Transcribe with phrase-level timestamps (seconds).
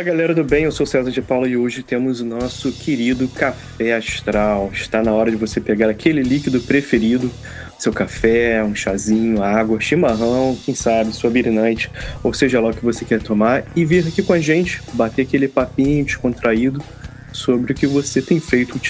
[0.00, 3.28] Olá galera do bem, eu sou César de Paula e hoje temos o nosso querido
[3.28, 4.70] café astral.
[4.72, 7.30] Está na hora de você pegar aquele líquido preferido,
[7.78, 11.90] seu café, um chazinho, água, chimarrão, quem sabe, sua birnante,
[12.24, 15.20] ou seja lá o que você quer tomar, e vir aqui com a gente, bater
[15.20, 16.82] aquele papinho descontraído
[17.30, 18.80] sobre o que você tem feito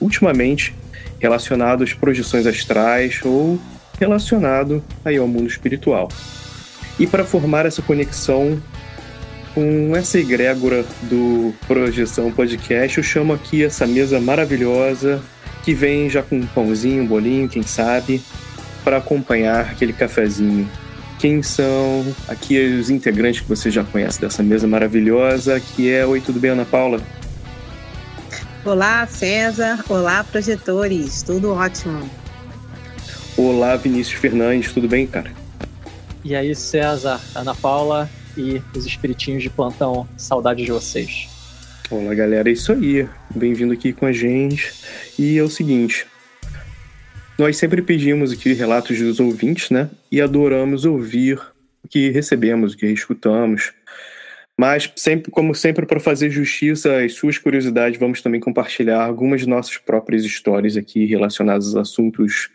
[0.00, 0.74] ultimamente
[1.20, 3.56] relacionado às projeções astrais ou
[4.00, 6.08] relacionado aí ao mundo espiritual.
[6.98, 8.60] E para formar essa conexão
[9.56, 15.18] com essa egrégora do Projeção Podcast, eu chamo aqui essa mesa maravilhosa
[15.64, 18.20] que vem já com um pãozinho, um bolinho, quem sabe,
[18.84, 20.68] para acompanhar aquele cafezinho.
[21.18, 26.20] Quem são aqui os integrantes que você já conhece dessa mesa maravilhosa, que é Oi,
[26.20, 27.00] tudo bem, Ana Paula?
[28.62, 29.82] Olá, César.
[29.88, 31.22] Olá, projetores.
[31.22, 32.10] Tudo ótimo.
[33.38, 34.70] Olá, Vinícius Fernandes.
[34.74, 35.32] Tudo bem, cara?
[36.22, 40.08] E aí, César, Ana Paula, e os espiritinhos de plantão.
[40.16, 41.28] Saudade de vocês.
[41.90, 43.08] Olá, galera, é isso aí.
[43.34, 44.72] Bem-vindo aqui com a gente.
[45.18, 46.06] E é o seguinte,
[47.38, 49.90] nós sempre pedimos aqui relatos dos ouvintes, né?
[50.10, 51.38] E adoramos ouvir
[51.84, 53.72] o que recebemos, o que escutamos.
[54.58, 59.48] Mas, sempre, como sempre, para fazer justiça às suas curiosidades, vamos também compartilhar algumas de
[59.48, 62.48] nossas próprias histórias aqui relacionadas a assuntos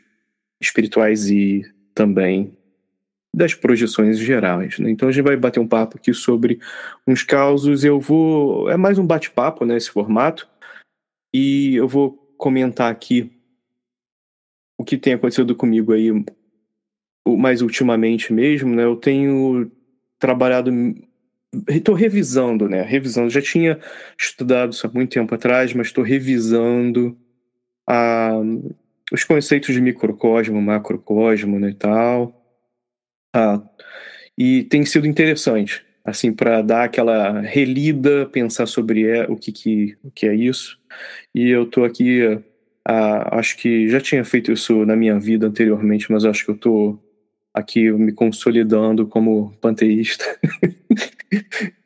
[0.59, 2.57] espirituais e também
[3.33, 4.77] das projeções gerais.
[4.77, 4.91] Né?
[4.91, 6.59] Então a gente vai bater um papo aqui sobre
[7.07, 7.83] uns causos.
[7.83, 8.69] Eu vou.
[8.69, 10.47] É mais um bate-papo nesse né, formato.
[11.33, 13.31] E eu vou comentar aqui
[14.77, 16.09] o que tem acontecido comigo aí
[17.25, 18.83] mais ultimamente mesmo, né?
[18.83, 19.71] Eu tenho
[20.19, 20.71] trabalhado.
[21.69, 22.81] Estou revisando, né?
[22.81, 23.29] Revisando.
[23.29, 23.79] Já tinha
[24.17, 27.17] estudado isso há muito tempo atrás, mas estou revisando
[27.87, 28.33] a,
[29.11, 32.40] os conceitos de microcosmo, macrocosmo né, e tal
[33.33, 33.61] ah,
[34.37, 39.97] e tem sido interessante, assim, para dar aquela relida, pensar sobre é, o, que, que,
[40.03, 40.79] o que é isso.
[41.33, 42.21] E eu estou aqui,
[42.85, 46.55] ah, acho que já tinha feito isso na minha vida anteriormente, mas acho que eu
[46.55, 46.99] estou
[47.53, 50.25] aqui me consolidando como panteísta.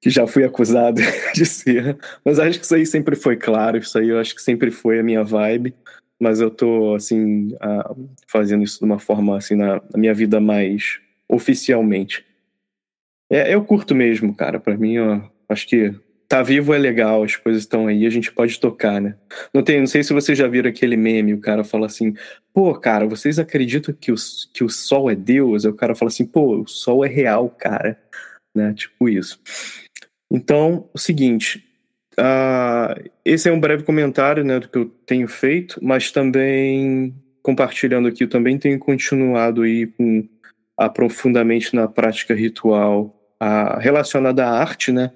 [0.00, 1.00] que já fui acusado
[1.34, 4.40] de ser, mas acho que isso aí sempre foi claro, isso aí eu acho que
[4.40, 5.74] sempre foi a minha vibe
[6.20, 10.38] mas eu tô, assim, uh, fazendo isso de uma forma, assim, na, na minha vida
[10.38, 12.24] mais oficialmente.
[13.30, 14.60] É, eu curto mesmo, cara.
[14.60, 15.94] Para mim, ó, acho que
[16.28, 19.16] tá vivo é legal, as coisas estão aí, a gente pode tocar, né?
[19.52, 22.14] Não, tem, não sei se vocês já viram aquele meme, o cara fala assim,
[22.54, 24.14] pô, cara, vocês acreditam que o,
[24.52, 25.64] que o sol é Deus?
[25.64, 28.00] Aí o cara fala assim, pô, o sol é real, cara.
[28.54, 28.72] Né?
[28.74, 29.40] Tipo isso.
[30.30, 31.64] Então, o seguinte,
[32.20, 38.08] Uh, esse é um breve comentário né, do que eu tenho feito, mas também compartilhando
[38.08, 40.28] aqui, eu também tenho continuado aí com
[40.76, 43.16] aprofundamente na prática ritual
[43.78, 45.12] relacionada à arte, né?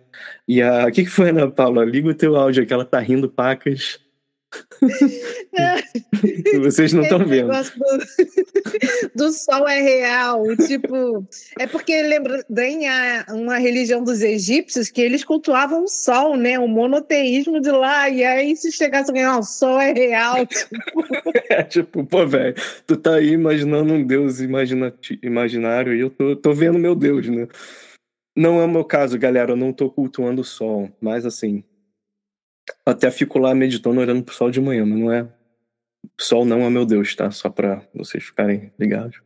[0.49, 0.91] E a.
[0.91, 1.85] Que, que foi, Ana Paula?
[1.85, 4.01] Liga o teu áudio que ela tá rindo pacas.
[6.61, 7.51] Vocês não estão vendo.
[7.53, 11.27] Do, do, sol é real, tipo,
[11.59, 12.83] é porque lembra bem
[13.31, 16.59] uma religião dos egípcios que eles cultuavam o sol, né?
[16.59, 20.47] O monoteísmo de lá, e aí se chegasse alguém, o sol é real.
[20.47, 20.75] Tipo...
[21.51, 22.55] É, tipo, pô, velho,
[22.87, 24.93] tu tá aí imaginando um deus imagina
[25.23, 27.47] imaginário e eu tô, tô vendo meu deus, né?
[28.37, 31.63] Não é o meu caso, galera, eu não tô cultuando o sol, mas assim,
[32.85, 35.29] até fico lá meditando, olhando pro sol de manhã, mas não é.
[36.21, 37.31] Sol não é meu Deus, tá?
[37.31, 39.21] Só pra vocês ficarem ligados.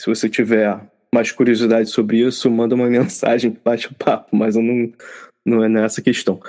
[0.00, 0.80] Se você tiver
[1.12, 4.92] mais curiosidade sobre isso, manda uma mensagem, bate o papo, mas eu não,
[5.46, 6.40] não é nessa questão.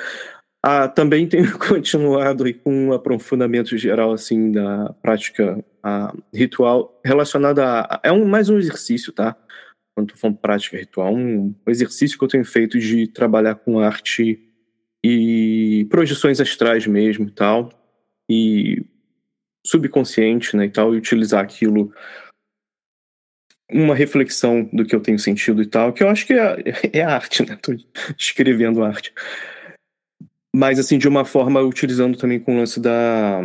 [0.64, 8.00] Ah, também tenho continuado com um aprofundamento geral assim da prática ah, ritual relacionada a
[8.04, 9.36] é um mais um exercício, tá?
[9.96, 14.49] Quando tô falando prática ritual, um exercício que eu tenho feito de trabalhar com arte
[15.04, 17.70] e projeções astrais mesmo e tal,
[18.30, 18.86] e
[19.66, 21.94] subconsciente, né, e tal, e utilizar aquilo
[23.72, 26.58] uma reflexão do que eu tenho sentido e tal, que eu acho que é,
[26.92, 27.56] é arte, né?
[27.62, 27.76] Tô
[28.18, 29.14] escrevendo arte.
[30.54, 33.42] Mas, assim, de uma forma utilizando também com o lance da.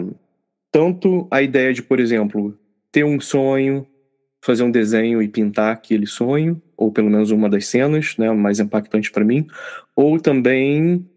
[0.72, 2.58] Tanto a ideia de, por exemplo,
[2.90, 3.86] ter um sonho,
[4.42, 8.58] fazer um desenho e pintar aquele sonho, ou pelo menos uma das cenas, né, mais
[8.58, 9.46] impactante para mim,
[9.94, 11.08] ou também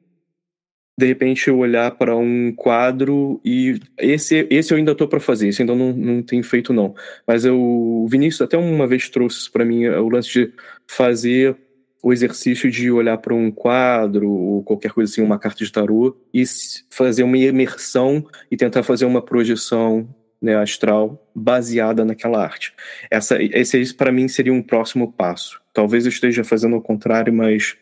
[0.98, 5.50] de repente eu olhar para um quadro e esse esse eu ainda estou para fazer,
[5.50, 6.96] esse ainda não, não tenho feito não.
[7.26, 10.54] Mas eu, o Vinícius até uma vez trouxe para mim o lance de
[10.88, 11.56] fazer
[12.02, 16.16] o exercício de olhar para um quadro ou qualquer coisa assim, uma carta de tarô
[16.34, 16.44] e
[16.90, 20.08] fazer uma imersão e tentar fazer uma projeção
[20.42, 22.74] né, astral baseada naquela arte.
[23.10, 25.62] Essa, esse para mim seria um próximo passo.
[25.74, 27.76] Talvez eu esteja fazendo o contrário, mas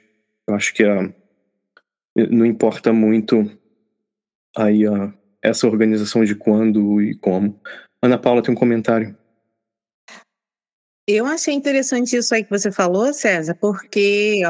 [0.47, 1.09] eu acho que a
[2.15, 3.49] não importa muito
[4.55, 7.59] aí a, essa organização de quando e como.
[8.01, 9.15] Ana Paula tem um comentário.
[11.07, 14.41] Eu achei interessante isso aí que você falou, César, porque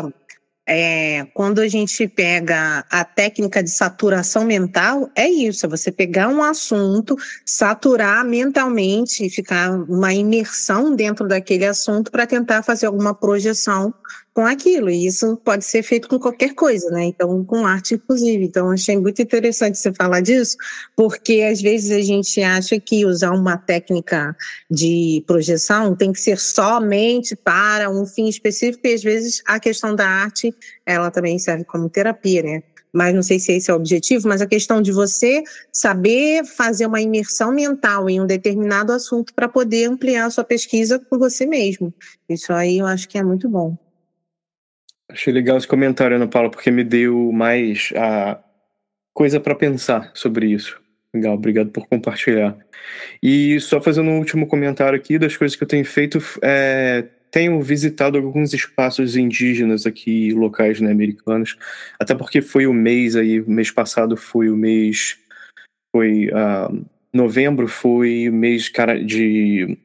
[0.67, 6.29] é, quando a gente pega a técnica de saturação mental, é isso, é você pegar
[6.29, 7.15] um assunto,
[7.45, 13.93] saturar mentalmente, ficar uma imersão dentro daquele assunto para tentar fazer alguma projeção
[14.35, 14.89] com aquilo.
[14.89, 17.05] E isso pode ser feito com qualquer coisa, né?
[17.05, 18.43] Então, com arte, inclusive.
[18.43, 20.57] Então, achei muito interessante você falar disso,
[20.95, 24.35] porque às vezes a gente acha que usar uma técnica
[24.69, 29.95] de projeção tem que ser somente para um fim específico, e às vezes a questão
[29.95, 30.53] da arte,
[30.85, 32.63] ela também serve como terapia, né?
[32.91, 36.85] mas não sei se esse é o objetivo, mas a questão de você saber fazer
[36.85, 41.45] uma imersão mental em um determinado assunto para poder ampliar a sua pesquisa por você
[41.45, 41.93] mesmo.
[42.29, 43.77] Isso aí eu acho que é muito bom.
[45.15, 48.37] Achei legal esse comentário, Ana Paula, porque me deu mais a
[49.13, 50.77] coisa para pensar sobre isso.
[51.13, 52.57] Legal, obrigado por compartilhar.
[53.23, 57.61] E só fazendo um último comentário aqui das coisas que eu tenho feito, é, tenho
[57.61, 61.57] visitado alguns espaços indígenas aqui, locais né, americanos,
[61.97, 65.17] até porque foi o mês aí, mês passado foi o mês,
[65.95, 69.77] foi uh, novembro, foi o mês cara, de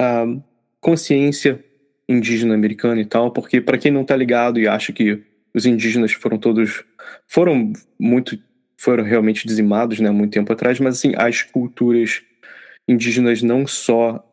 [0.00, 0.42] uh,
[0.80, 1.62] consciência
[2.08, 5.22] indígena americana e tal, porque para quem não tá ligado e acha que
[5.54, 6.84] os indígenas foram todos
[7.26, 8.38] foram muito
[8.80, 12.22] foram realmente dizimados, né, muito tempo atrás, mas assim, as culturas
[12.88, 14.24] indígenas não só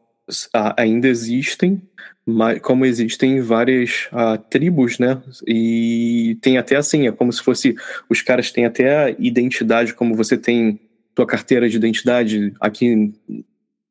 [0.77, 1.81] ainda existem,
[2.25, 4.09] mas como existem várias
[4.49, 5.21] tribos, né?
[5.47, 7.75] E tem até assim, é como se fosse
[8.09, 10.79] os caras têm até a identidade, como você tem
[11.13, 13.13] tua carteira de identidade aqui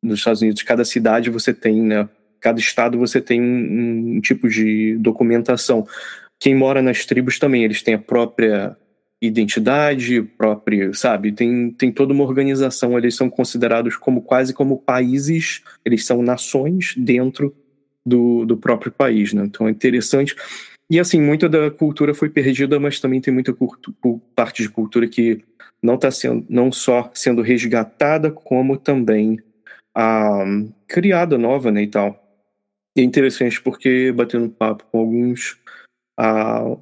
[0.02, 2.08] nos Estados Unidos, cada cidade você tem, né?
[2.44, 5.86] Cada estado você tem um, um tipo de documentação.
[6.38, 8.76] Quem mora nas tribos também, eles têm a própria
[9.18, 11.32] identidade, própria, sabe?
[11.32, 16.92] Tem, tem toda uma organização, eles são considerados como quase como países, eles são nações
[16.98, 17.56] dentro
[18.04, 19.44] do, do próprio país, né?
[19.46, 20.36] Então é interessante.
[20.90, 23.56] E assim, muita da cultura foi perdida, mas também tem muita
[24.36, 25.42] parte de cultura que
[25.82, 29.38] não está sendo, não só sendo resgatada, como também
[29.94, 30.44] ah,
[30.86, 32.23] criada nova, né, e tal.
[32.96, 35.58] É interessante porque batendo papo com alguns
[36.16, 36.76] ah,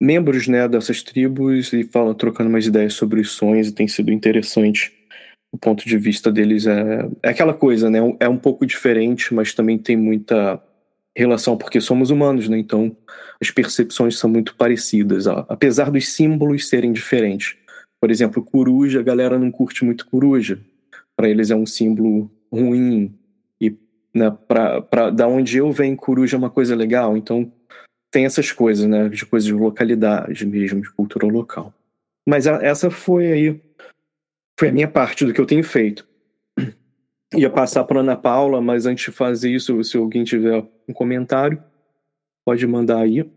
[0.00, 4.12] membros né, dessas tribos e fala, trocando umas ideias sobre os sonhos e tem sido
[4.12, 4.92] interessante.
[5.52, 8.00] O ponto de vista deles é, é aquela coisa, né?
[8.18, 10.60] É um pouco diferente, mas também tem muita
[11.16, 12.58] relação, porque somos humanos, né?
[12.58, 12.96] Então
[13.40, 17.56] as percepções são muito parecidas, apesar dos símbolos serem diferentes.
[18.00, 20.58] Por exemplo, coruja, a galera não curte muito coruja.
[21.16, 23.14] Para eles é um símbolo ruim,
[24.14, 27.52] né, para da onde eu venho, coruja é uma coisa legal, então
[28.10, 31.74] tem essas coisas, né, de coisas de localidade mesmo, de cultura local.
[32.26, 33.60] Mas a, essa foi aí,
[34.58, 36.06] foi a minha parte do que eu tenho feito.
[37.34, 41.62] Ia passar para Ana Paula, mas antes de fazer isso, se alguém tiver um comentário,
[42.46, 43.28] pode mandar aí.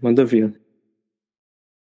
[0.00, 0.58] Manda ver.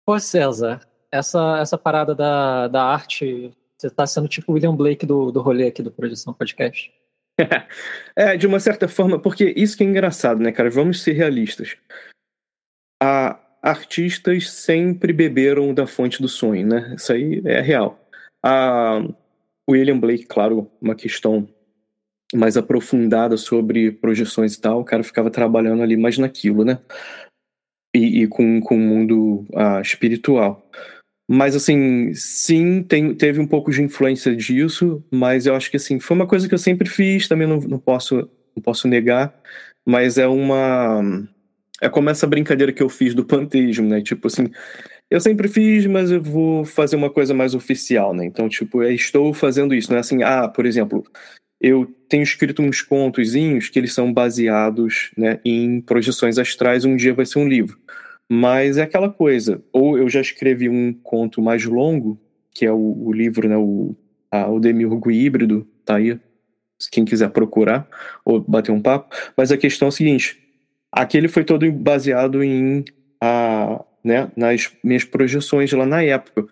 [0.06, 5.06] Pô, César, essa, essa parada da, da arte, você tá sendo tipo o William Blake
[5.06, 6.92] do, do rolê aqui do Projeção Podcast.
[8.16, 10.68] é, de uma certa forma, porque isso que é engraçado, né, cara?
[10.68, 11.76] Vamos ser realistas.
[13.00, 16.94] A, artistas sempre beberam da fonte do sonho, né?
[16.96, 17.98] Isso aí é real.
[18.44, 19.00] A
[19.70, 21.48] William Blake, claro, uma questão
[22.34, 26.78] mais aprofundada sobre projeções e tal, o cara ficava trabalhando ali mais naquilo, né?
[27.94, 30.68] E, e com, com o mundo ah, espiritual.
[31.30, 36.00] Mas, assim, sim, tem, teve um pouco de influência disso, mas eu acho que, assim,
[36.00, 38.16] foi uma coisa que eu sempre fiz, também não, não, posso,
[38.56, 39.34] não posso negar,
[39.86, 41.28] mas é uma...
[41.80, 44.00] É como essa brincadeira que eu fiz do panteísmo, né?
[44.00, 44.48] Tipo assim,
[45.10, 48.24] eu sempre fiz, mas eu vou fazer uma coisa mais oficial, né?
[48.24, 51.04] Então, tipo, estou fazendo isso, não é assim, ah, por exemplo,
[51.60, 57.14] eu tenho escrito uns contozinhos que eles são baseados né, em projeções astrais, um dia
[57.14, 57.78] vai ser um livro.
[58.28, 62.20] Mas é aquela coisa, ou eu já escrevi um conto mais longo,
[62.52, 63.96] que é o, o livro, né, o,
[64.30, 66.18] a, o Demiurgo Híbrido, tá aí,
[66.90, 67.88] quem quiser procurar,
[68.24, 70.38] ou bater um papo, mas a questão é a seguinte,
[70.92, 72.84] aquele foi todo baseado em,
[73.20, 76.46] a, né, nas minhas projeções lá na época.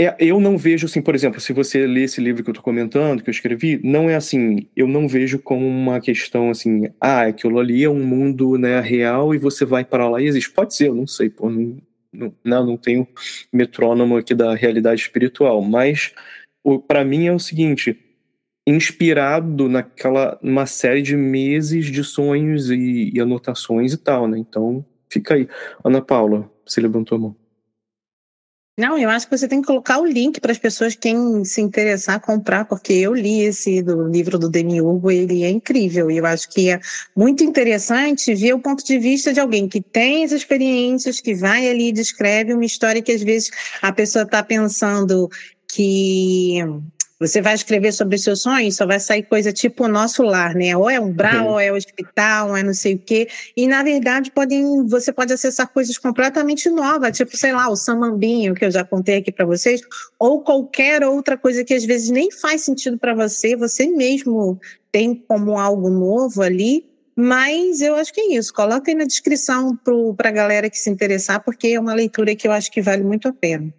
[0.00, 2.62] É, eu não vejo assim, por exemplo, se você lê esse livro que eu estou
[2.62, 7.22] comentando, que eu escrevi, não é assim, eu não vejo como uma questão assim, ah,
[7.22, 10.52] aquilo ali é um mundo né, real e você vai para lá e existe.
[10.52, 11.76] Pode ser, eu não sei, pô, não,
[12.44, 13.08] não, não tenho
[13.52, 16.12] metrônomo aqui da realidade espiritual, mas
[16.86, 17.98] para mim é o seguinte,
[18.66, 24.38] inspirado naquela uma série de meses de sonhos e, e anotações e tal, né?
[24.38, 25.48] Então, fica aí.
[25.84, 27.36] Ana Paula, você levantou a mão.
[28.78, 31.60] Não, eu acho que você tem que colocar o link para as pessoas quem se
[31.60, 36.08] interessar comprar, porque eu li esse do livro do Demiurgo, ele é incrível.
[36.08, 36.78] E eu acho que é
[37.16, 41.68] muito interessante ver o ponto de vista de alguém que tem as experiências, que vai
[41.68, 43.50] ali e descreve uma história que às vezes
[43.82, 45.28] a pessoa está pensando
[45.66, 46.58] que
[47.20, 50.54] você vai escrever sobre os seus sonhos, só vai sair coisa tipo o nosso lar,
[50.54, 50.76] né?
[50.76, 51.52] Ou é um brau, uhum.
[51.52, 53.28] ou é hospital, ou é não sei o quê.
[53.56, 58.54] E, na verdade, podem, você pode acessar coisas completamente novas, tipo, sei lá, o samambinho,
[58.54, 59.80] que eu já contei aqui para vocês,
[60.18, 64.60] ou qualquer outra coisa que às vezes nem faz sentido para você, você mesmo
[64.92, 66.86] tem como algo novo ali.
[67.20, 68.54] Mas eu acho que é isso.
[68.54, 69.76] Coloca aí na descrição
[70.16, 73.02] para a galera que se interessar, porque é uma leitura que eu acho que vale
[73.02, 73.74] muito a pena.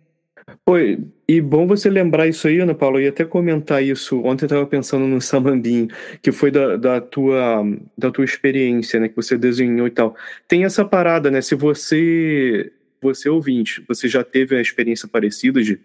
[0.65, 2.97] Oi, e bom você lembrar isso aí, Ana Paula.
[2.97, 4.21] Eu ia até comentar isso.
[4.23, 5.87] Ontem eu estava pensando no Samambim,
[6.21, 7.63] que foi da, da, tua,
[7.97, 9.09] da tua experiência, né?
[9.09, 10.15] Que você desenhou e tal.
[10.47, 11.41] Tem essa parada, né?
[11.41, 15.79] Se você, você ouvinte, você já teve a experiência parecida de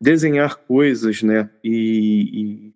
[0.00, 1.50] desenhar coisas, né?
[1.62, 2.74] E, e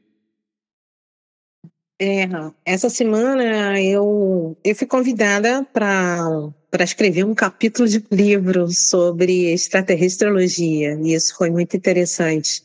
[2.03, 2.27] É,
[2.65, 6.51] essa semana eu, eu fui convidada para
[6.83, 12.63] escrever um capítulo de livro sobre extraterrestrologia, e isso foi muito interessante.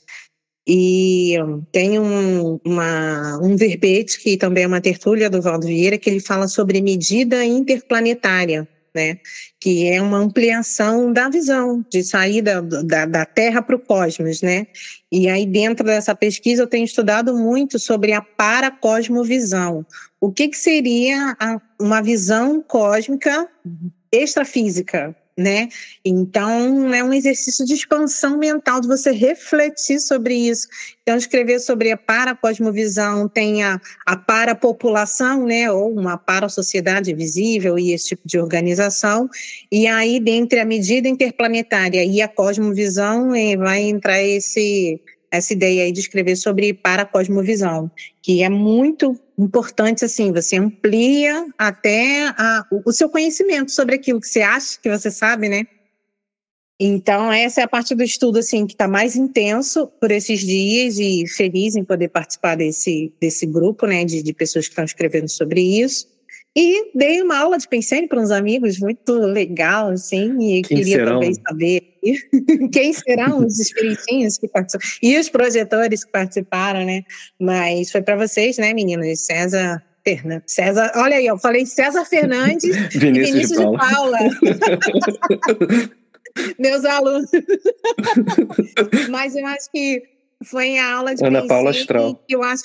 [0.66, 1.36] E
[1.70, 6.18] tem um, uma, um verbete, que também é uma tertúlia do Valdo Vieira, que ele
[6.18, 9.18] fala sobre medida interplanetária, né?
[9.60, 14.42] que é uma ampliação da visão, de saída da, da Terra para o cosmos.
[14.42, 14.66] Né?
[15.12, 19.86] E aí, dentro dessa pesquisa, eu tenho estudado muito sobre a paracosmovisão.
[20.20, 23.48] O que, que seria a, uma visão cósmica
[24.10, 25.14] extrafísica?
[25.36, 25.68] Né?
[26.04, 30.66] Então, é um exercício de expansão mental, de você refletir sobre isso.
[31.02, 35.70] Então, escrever sobre a paracosmovisão, tem a, a parapopulação, né?
[35.70, 39.28] Ou uma parasociedade visível e esse tipo de organização.
[39.70, 45.00] E aí, dentre a medida interplanetária e a cosmovisão, eh, vai entrar esse
[45.36, 47.90] essa ideia aí de escrever sobre paracosmovisão,
[48.22, 54.28] que é muito importante, assim, você amplia até a, o seu conhecimento sobre aquilo que
[54.28, 55.66] você acha que você sabe, né?
[56.78, 60.98] Então, essa é a parte do estudo assim que está mais intenso por esses dias
[60.98, 65.28] e feliz em poder participar desse, desse grupo né, de, de pessoas que estão escrevendo
[65.28, 66.06] sobre isso.
[66.54, 70.96] E dei uma aula de pensei para uns amigos, muito legal, assim, e Quem queria
[70.96, 71.14] serão?
[71.14, 71.95] também saber
[72.72, 77.02] quem serão os espiritinhos que participam, e os projetores que participaram, né?
[77.38, 79.20] Mas foi para vocês, né, meninas?
[79.26, 80.52] César Fernandes.
[80.52, 84.18] César, olha aí, eu falei César Fernandes Vinícius, e Vinícius de Paula.
[84.18, 85.90] de Paula.
[86.58, 87.30] Meus alunos.
[89.08, 90.02] Mas eu acho que
[90.44, 92.14] foi a aula de Ana Paula Astral.
[92.28, 92.64] que eu acho.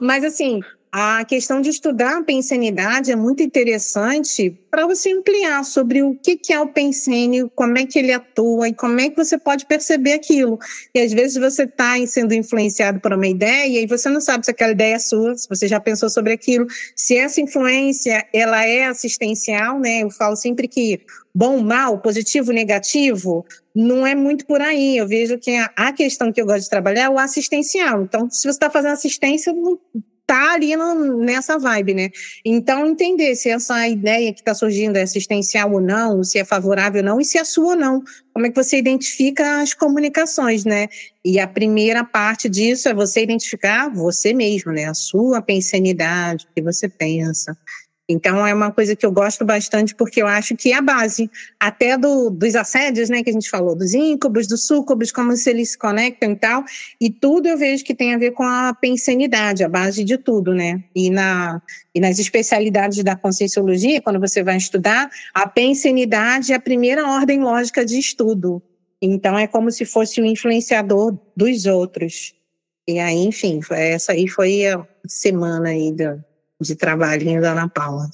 [0.00, 0.60] Mas assim,
[0.90, 6.52] a questão de estudar a pensenidade é muito interessante para você ampliar sobre o que
[6.52, 10.12] é o pensênio, como é que ele atua e como é que você pode perceber
[10.12, 10.58] aquilo.
[10.94, 14.50] E às vezes você está sendo influenciado por uma ideia e você não sabe se
[14.50, 16.66] aquela ideia é sua, se você já pensou sobre aquilo,
[16.96, 20.02] se essa influência ela é assistencial, né?
[20.02, 21.00] Eu falo sempre que
[21.34, 24.96] bom, mal, positivo, negativo, não é muito por aí.
[24.96, 28.02] Eu vejo que a, questão que eu gosto de trabalhar é o assistencial.
[28.02, 29.54] Então, se você está fazendo assistência,
[30.28, 32.10] tá ali no, nessa vibe, né?
[32.44, 37.00] Então, entender se essa ideia que está surgindo é assistencial ou não, se é favorável
[37.00, 38.02] ou não, e se é sua ou não.
[38.34, 40.88] Como é que você identifica as comunicações, né?
[41.24, 44.84] E a primeira parte disso é você identificar você mesmo, né?
[44.84, 47.56] A sua pensanidade, o que você pensa.
[48.08, 51.30] Então, é uma coisa que eu gosto bastante, porque eu acho que é a base,
[51.60, 55.50] até do, dos assédios, né, que a gente falou, dos íncubos, dos súcubos, como se
[55.50, 56.64] eles se conectam e tal,
[56.98, 60.54] e tudo eu vejo que tem a ver com a pensanidade, a base de tudo,
[60.54, 60.82] né?
[60.94, 61.60] E, na,
[61.94, 67.40] e nas especialidades da conscienciologia, quando você vai estudar, a pensanidade é a primeira ordem
[67.40, 68.62] lógica de estudo.
[69.02, 72.34] Então, é como se fosse o influenciador dos outros.
[72.88, 76.24] E aí, enfim, essa aí foi a semana aí do,
[76.60, 78.08] de trabalhinho da Ana Paula.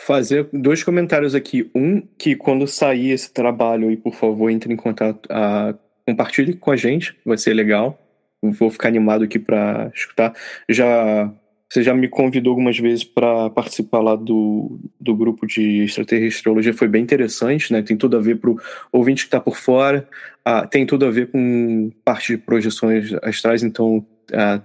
[0.00, 1.70] Fazer dois comentários aqui.
[1.74, 5.74] Um, que quando sair esse trabalho aí, por favor, entre em contato, ah,
[6.06, 7.98] compartilhe com a gente, vai ser legal.
[8.42, 10.34] Vou ficar animado aqui para escutar.
[10.68, 11.32] Já
[11.72, 16.86] você já me convidou algumas vezes para participar lá do, do grupo de extraterrestriologia, foi
[16.86, 17.80] bem interessante, né?
[17.80, 18.58] Tem tudo a ver para o
[18.92, 20.06] ouvinte que está por fora,
[20.44, 24.60] ah, tem tudo a ver com parte de projeções astrais, então ah,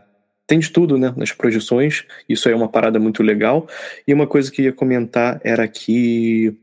[0.48, 2.06] tem de tudo, né, nas projeções.
[2.28, 3.68] Isso aí é uma parada muito legal.
[4.08, 6.58] E uma coisa que eu ia comentar era que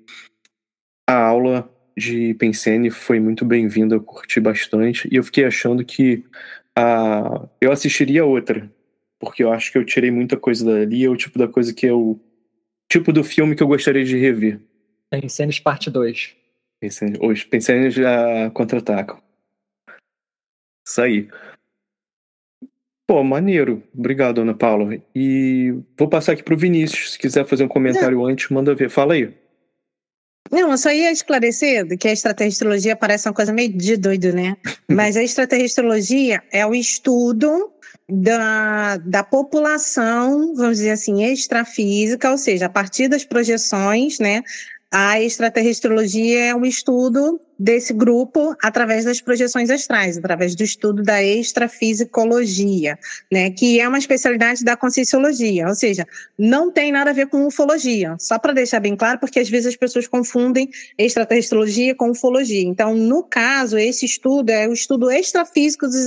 [1.06, 5.06] a aula de Pensene foi muito bem-vinda, eu curti bastante.
[5.12, 6.24] E eu fiquei achando que
[6.74, 8.68] a, eu assistiria outra,
[9.20, 11.04] porque eu acho que eu tirei muita coisa dali.
[11.04, 12.18] É o tipo da coisa que eu.
[12.90, 14.60] Tipo do filme que eu gostaria de rever.
[15.10, 16.36] Tem cenas parte 2.
[16.80, 19.22] Pensene, os Pensene já contra-atacam.
[20.86, 21.28] Isso aí.
[23.06, 23.82] Pô, maneiro.
[23.96, 24.98] Obrigado, Ana Paula.
[25.14, 27.12] E vou passar aqui pro Vinícius.
[27.12, 28.88] Se quiser fazer um comentário antes, manda ver.
[28.88, 29.32] Fala aí.
[30.50, 34.56] Não, eu só ia esclarecer que a extraterrestriologia parece uma coisa meio de doido, né?
[34.90, 37.72] Mas a extraterrestriologia é o estudo
[38.08, 44.42] da, da população, vamos dizer assim, extrafísica, ou seja, a partir das projeções, né?
[44.90, 51.22] A extraterrestriologia é um estudo desse grupo através das projeções astrais, através do estudo da
[51.22, 52.98] extrafisicologia,
[53.30, 56.06] né, que é uma especialidade da conscienciologia, ou seja,
[56.38, 59.68] não tem nada a ver com ufologia, só para deixar bem claro, porque às vezes
[59.68, 62.62] as pessoas confundem extraterrestriologia com ufologia.
[62.62, 66.04] Então, no caso, esse estudo é o estudo extrafísico dos,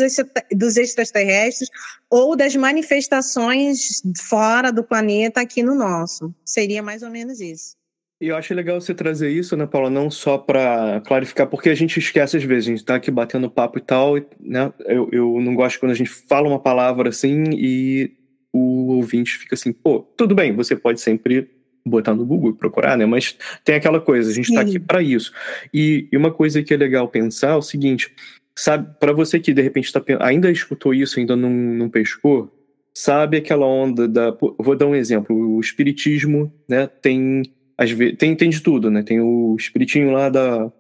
[0.52, 1.70] dos extraterrestres
[2.10, 6.34] ou das manifestações fora do planeta aqui no nosso.
[6.44, 7.77] Seria mais ou menos isso.
[8.20, 9.92] E eu acho legal você trazer isso, né, Paula?
[9.92, 13.50] Não só para clarificar, porque a gente esquece às vezes, a gente tá aqui batendo
[13.50, 14.74] papo e tal, né?
[14.86, 18.12] Eu, eu não gosto quando a gente fala uma palavra assim e
[18.52, 21.48] o ouvinte fica assim, pô, tudo bem, você pode sempre
[21.86, 23.06] botar no Google e procurar, né?
[23.06, 25.32] Mas tem aquela coisa, a gente tá aqui para isso.
[25.72, 28.12] E, e uma coisa que é legal pensar é o seguinte,
[28.56, 32.52] sabe, para você que de repente tá, ainda escutou isso, ainda não, não pescou,
[32.94, 34.36] sabe aquela onda da.
[34.58, 37.44] Vou dar um exemplo, o Espiritismo, né, tem
[37.78, 39.04] às vezes, tem, tem de tudo, né?
[39.04, 40.72] Tem o espiritinho lá da,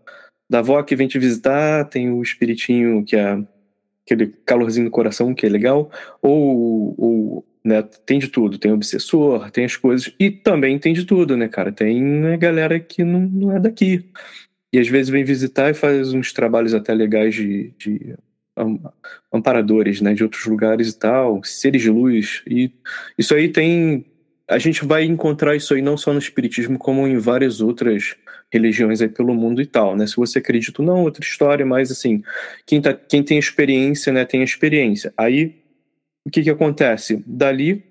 [0.49, 3.37] da avó que vem te visitar, tem o espiritinho que é
[4.05, 9.51] aquele calorzinho no coração que é legal, ou, ou né, tem de tudo, tem obsessor,
[9.51, 11.71] tem as coisas, e também tem de tudo, né, cara?
[11.71, 14.05] Tem a galera que não, não é daqui.
[14.71, 18.15] E às vezes vem visitar e faz uns trabalhos até legais de, de
[19.31, 22.71] amparadores, né, de outros lugares e tal, seres de luz, e
[23.17, 24.05] isso aí tem
[24.49, 28.15] a gente vai encontrar isso aí não só no espiritismo, como em várias outras
[28.51, 30.07] religiões aí pelo mundo e tal, né?
[30.07, 32.23] Se você acredita ou não, outra história, mas assim,
[32.65, 35.13] quem, tá, quem tem experiência, né, tem experiência.
[35.17, 35.55] Aí,
[36.25, 37.21] o que que acontece?
[37.27, 37.83] Dali,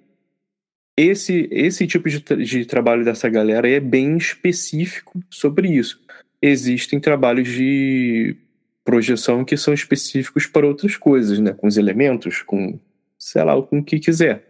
[0.96, 6.00] esse, esse tipo de, de trabalho dessa galera é bem específico sobre isso.
[6.40, 8.36] existem trabalhos de
[8.82, 11.52] projeção que são específicos para outras coisas, né?
[11.52, 12.78] Com os elementos, com,
[13.18, 14.45] sei lá, com o que quiser.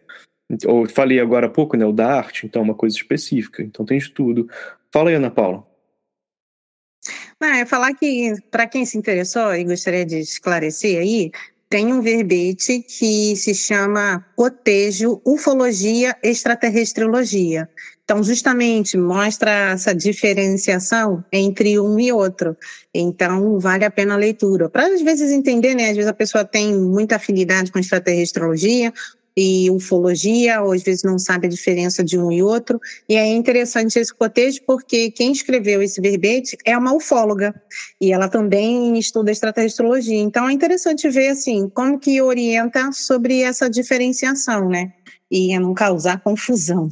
[0.67, 1.85] Ou falei agora há pouco, né?
[1.85, 3.63] O da arte, então é uma coisa específica.
[3.63, 4.49] Então tem de tudo.
[4.93, 5.67] Fala aí, Ana Paula.
[7.41, 11.31] Não, é falar que, para quem se interessou e gostaria de esclarecer aí,
[11.69, 17.69] tem um verbete que se chama cotejo ufologia extraterrestriologia.
[18.05, 22.57] Então, justamente mostra essa diferenciação entre um e outro.
[22.95, 24.71] Então, vale a pena a leitura.
[24.71, 25.91] Para às vezes entender, né?
[25.91, 28.93] Às vezes a pessoa tem muita afinidade com extraterrestriologia,
[29.37, 32.81] e ufologia, ou às vezes não sabe a diferença de um e outro.
[33.09, 37.55] E é interessante esse cotejo porque quem escreveu esse verbete é uma ufóloga
[38.01, 40.19] e ela também estuda extraterrestriologia.
[40.19, 44.95] Então é interessante ver assim como que orienta sobre essa diferenciação, né?
[45.31, 46.89] E não causar confusão.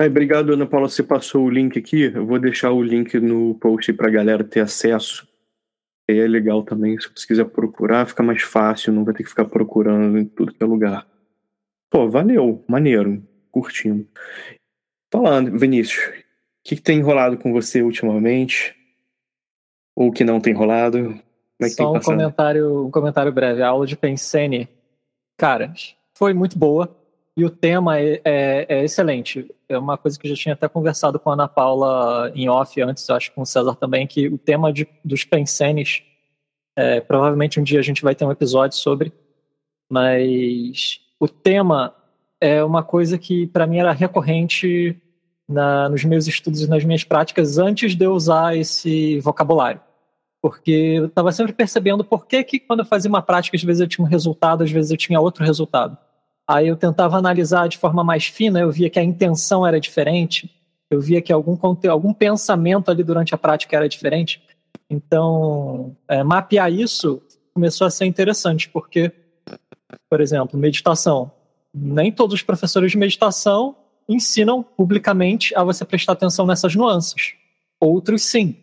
[0.00, 0.88] É, obrigado, Ana Paula.
[0.88, 2.10] Você passou o link aqui.
[2.14, 5.28] Eu vou deixar o link no post para a galera ter acesso.
[6.08, 9.44] É legal também, se você quiser procurar, fica mais fácil, não vai ter que ficar
[9.44, 11.06] procurando em tudo que é lugar.
[11.90, 14.06] Pô, valeu, maneiro, curtindo.
[15.12, 16.22] Falando, Vinícius, o
[16.64, 18.76] que, que, tem rolado com você ultimamente?
[19.96, 20.98] Ou que não tem rolado?
[20.98, 21.22] Como
[21.62, 23.60] é que Só tem um comentário, um comentário breve.
[23.60, 24.68] A aula de Pensene,
[25.36, 25.74] cara,
[26.16, 26.96] foi muito boa
[27.36, 29.52] e o tema é, é, é, excelente.
[29.68, 32.80] É uma coisa que eu já tinha até conversado com a Ana Paula em off
[32.80, 36.02] antes, acho que com o César também, que o tema de, dos Pensenes,
[36.76, 39.12] é, provavelmente um dia a gente vai ter um episódio sobre,
[39.90, 41.94] mas o tema
[42.40, 44.96] é uma coisa que para mim era recorrente
[45.46, 49.80] na, nos meus estudos e nas minhas práticas antes de eu usar esse vocabulário.
[50.40, 53.80] Porque eu estava sempre percebendo por que, que quando eu fazia uma prática, às vezes
[53.80, 55.98] eu tinha um resultado, às vezes eu tinha outro resultado.
[56.48, 60.50] Aí eu tentava analisar de forma mais fina, eu via que a intenção era diferente,
[60.90, 61.56] eu via que algum,
[61.88, 64.42] algum pensamento ali durante a prática era diferente.
[64.88, 69.12] Então, é, mapear isso começou a ser interessante, porque
[70.08, 71.30] por exemplo, meditação.
[71.72, 73.76] Nem todos os professores de meditação
[74.08, 77.34] ensinam publicamente a você prestar atenção nessas nuances.
[77.78, 78.56] Outros sim.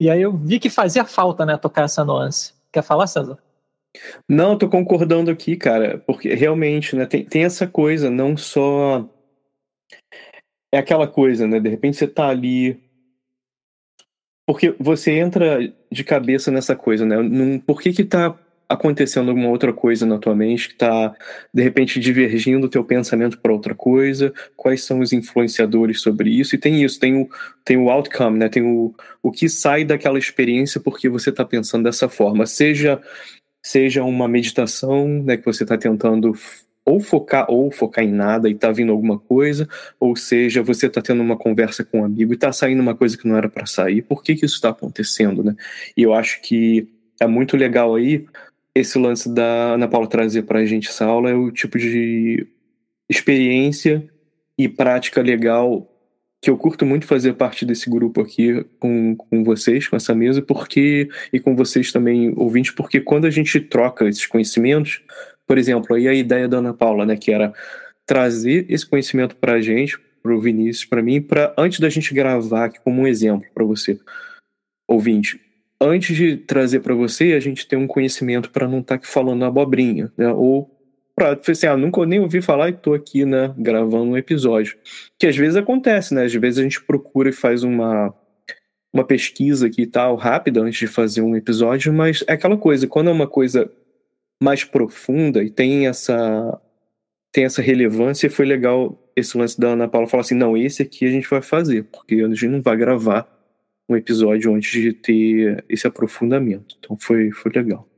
[0.00, 2.54] E aí eu vi que fazia falta, né, tocar essa nuance.
[2.72, 3.38] Quer falar, César?
[4.28, 9.08] Não, tô concordando aqui, cara, porque realmente, né, tem, tem essa coisa, não só.
[10.72, 11.60] É aquela coisa, né?
[11.60, 12.80] De repente você tá ali.
[14.46, 15.58] Porque você entra
[15.90, 17.16] de cabeça nessa coisa, né?
[17.18, 18.36] Num, por que que tá
[18.72, 21.14] acontecendo alguma outra coisa na tua mente que está
[21.52, 26.54] de repente divergindo o teu pensamento para outra coisa, quais são os influenciadores sobre isso,
[26.54, 27.28] e tem isso, tem o,
[27.64, 28.48] tem o outcome, né?
[28.48, 33.00] tem o, o que sai daquela experiência porque você está pensando dessa forma, seja
[33.64, 36.34] seja uma meditação né, que você está tentando
[36.84, 39.68] ou focar ou focar em nada e tá vindo alguma coisa,
[40.00, 43.16] ou seja, você tá tendo uma conversa com um amigo e tá saindo uma coisa
[43.16, 44.02] que não era para sair.
[44.02, 45.54] Por que que isso está acontecendo, né?
[45.96, 46.88] E eu acho que
[47.20, 48.26] é muito legal aí
[48.74, 52.46] esse lance da Ana Paula trazer para a gente essa aula é o tipo de
[53.08, 54.08] experiência
[54.56, 55.88] e prática legal
[56.42, 60.42] que eu curto muito fazer parte desse grupo aqui com, com vocês, com essa mesa,
[60.42, 65.00] porque e com vocês também, ouvintes, porque quando a gente troca esses conhecimentos,
[65.46, 67.54] por exemplo, aí a ideia da Ana Paula, né, que era
[68.04, 72.12] trazer esse conhecimento para a gente, para o Vinícius, para mim, para antes da gente
[72.12, 74.00] gravar aqui como um exemplo para você,
[74.88, 75.40] ouvinte,
[75.82, 79.44] antes de trazer para você, a gente tem um conhecimento para não estar tá falando
[79.44, 80.32] abobrinha, né?
[80.32, 80.70] Ou
[81.14, 84.76] para assim, ah, nunca nem ouvi falar e estou aqui, né, gravando um episódio.
[85.18, 86.24] Que às vezes acontece, né?
[86.24, 88.14] Às vezes a gente procura e faz uma
[88.92, 92.86] uma pesquisa aqui e tal, rápida antes de fazer um episódio, mas é aquela coisa,
[92.86, 93.72] quando é uma coisa
[94.42, 96.60] mais profunda e tem essa
[97.32, 101.06] tem essa relevância, foi legal esse lance da Ana Paula falar assim, não, esse aqui
[101.06, 103.26] a gente vai fazer, porque a gente não vai gravar
[103.88, 106.76] um episódio antes de ter esse aprofundamento.
[106.78, 107.88] Então foi, foi legal.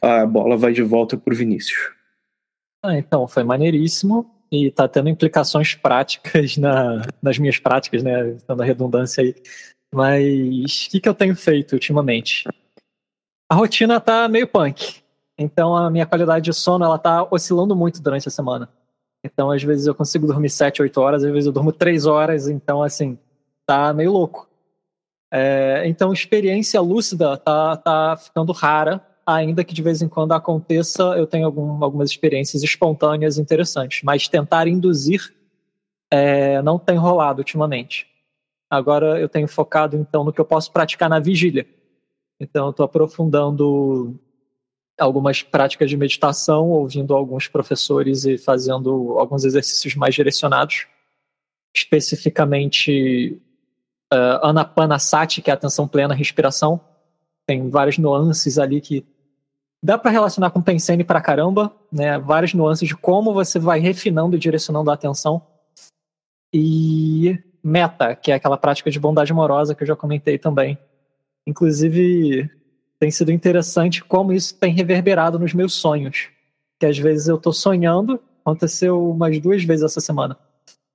[0.00, 1.92] A bola vai de volta para o Vinícius.
[2.82, 8.36] Ah, então, foi maneiríssimo e está tendo implicações práticas na, nas minhas práticas, né?
[8.46, 9.34] Dando a redundância aí.
[9.94, 12.48] Mas o que, que eu tenho feito ultimamente?
[13.48, 15.02] A rotina está meio punk.
[15.36, 18.68] Então a minha qualidade de sono ela tá oscilando muito durante a semana.
[19.24, 22.48] Então às vezes eu consigo dormir 7, 8 horas, às vezes eu durmo 3 horas,
[22.48, 23.18] então assim,
[23.66, 24.49] tá meio louco.
[25.30, 31.02] É, então, experiência lúcida tá, tá ficando rara, ainda que de vez em quando aconteça,
[31.16, 35.32] eu tenho algum, algumas experiências espontâneas interessantes, mas tentar induzir
[36.10, 38.08] é, não tem rolado ultimamente.
[38.68, 41.66] Agora eu tenho focado então no que eu posso praticar na vigília.
[42.38, 44.18] Então, eu estou aprofundando
[44.98, 50.86] algumas práticas de meditação, ouvindo alguns professores e fazendo alguns exercícios mais direcionados,
[51.74, 53.40] especificamente
[54.12, 56.80] uh, Anapanasati, que é atenção plena, respiração.
[57.46, 59.06] Tem várias nuances ali que
[59.82, 62.18] dá para relacionar com Pensene pra caramba, né?
[62.18, 65.42] Várias nuances de como você vai refinando e direcionando a atenção.
[66.52, 70.78] E Meta, que é aquela prática de bondade amorosa que eu já comentei também.
[71.46, 72.50] Inclusive,
[72.98, 76.28] tem sido interessante como isso tem reverberado nos meus sonhos.
[76.78, 80.36] Que às vezes eu tô sonhando, aconteceu umas duas vezes essa semana.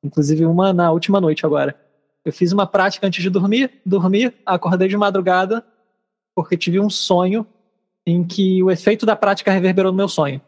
[0.04, 1.76] Inclusive uma na última noite agora.
[2.26, 5.64] Eu fiz uma prática antes de dormir, dormi, acordei de madrugada,
[6.34, 7.46] porque tive um sonho
[8.04, 10.42] em que o efeito da prática reverberou no meu sonho.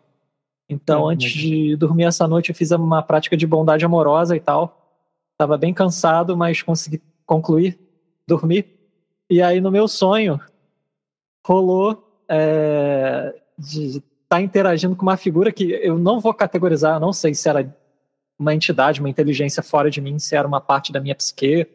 [0.67, 4.39] Então, é, antes de dormir essa noite, eu fiz uma prática de bondade amorosa e
[4.39, 4.97] tal.
[5.37, 7.79] Tava bem cansado, mas consegui concluir,
[8.27, 8.65] dormir.
[9.29, 10.39] E aí, no meu sonho,
[11.45, 17.13] rolou é, de estar tá interagindo com uma figura que eu não vou categorizar, não
[17.13, 17.63] sei se era
[18.39, 21.67] uma entidade, uma inteligência fora de mim, se era uma parte da minha psique.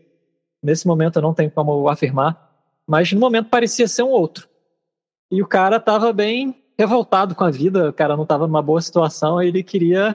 [0.62, 2.50] Nesse momento eu não tenho como afirmar,
[2.86, 4.48] mas no momento parecia ser um outro.
[5.30, 8.80] E o cara tava bem revoltado com a vida, o cara não tava numa boa
[8.80, 10.14] situação, ele queria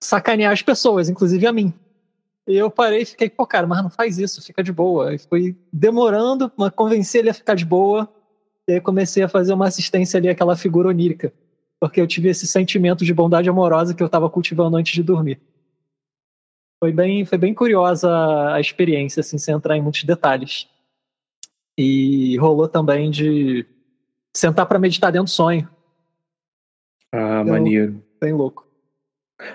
[0.00, 1.72] sacanear as pessoas, inclusive a mim.
[2.46, 5.14] E eu parei e fiquei, pô, cara, mas não faz isso, fica de boa.
[5.14, 8.08] E fui demorando, mas convenci ele a ficar de boa.
[8.66, 11.32] E aí comecei a fazer uma assistência ali àquela figura onírica.
[11.78, 15.40] Porque eu tive esse sentimento de bondade amorosa que eu estava cultivando antes de dormir.
[16.82, 18.10] Foi bem, foi bem curiosa
[18.52, 20.68] a experiência, assim, sem entrar em muitos detalhes.
[21.78, 23.64] E rolou também de
[24.36, 25.68] sentar para meditar dentro do sonho.
[27.12, 28.02] Ah, então, maneiro.
[28.20, 28.66] Bem louco.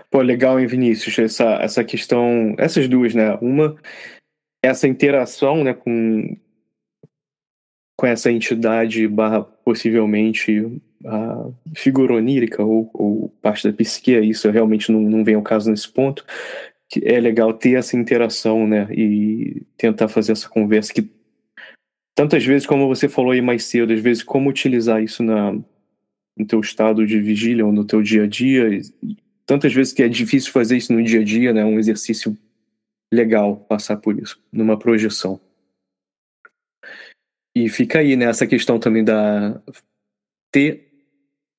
[0.10, 1.20] Pô, legal, hein, Vinícius?
[1.20, 3.38] Essa, essa questão, essas duas, né?
[3.42, 3.76] Uma,
[4.64, 6.34] essa interação, né, com,
[7.98, 14.94] com essa entidade barra possivelmente a figura onírica ou, ou parte da psique, isso realmente
[14.94, 16.26] não, não vem ao caso nesse ponto.
[17.02, 21.10] É legal ter essa interação, né, e tentar fazer essa conversa que
[22.16, 26.46] tantas vezes, como você falou aí mais cedo, às vezes como utilizar isso na, no
[26.48, 28.82] teu estado de vigília ou no teu dia a dia,
[29.46, 31.64] tantas vezes que é difícil fazer isso no dia a dia, né?
[31.64, 32.38] Um exercício
[33.14, 35.40] legal passar por isso, numa projeção.
[37.56, 39.62] E fica aí, né, essa questão também da
[40.52, 40.88] ter